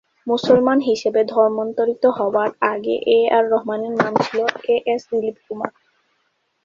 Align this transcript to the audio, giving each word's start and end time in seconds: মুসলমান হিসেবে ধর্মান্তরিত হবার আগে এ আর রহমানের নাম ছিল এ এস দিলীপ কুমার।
মুসলমান 0.27 0.79
হিসেবে 0.89 1.21
ধর্মান্তরিত 1.25 2.03
হবার 2.17 2.49
আগে 2.71 2.95
এ 3.09 3.19
আর 3.35 3.43
রহমানের 3.51 3.93
নাম 3.99 4.13
ছিল 4.25 4.39
এ 4.65 4.75
এস 4.93 5.01
দিলীপ 5.11 5.37
কুমার। 5.45 5.71